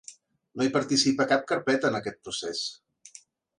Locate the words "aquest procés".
2.01-2.65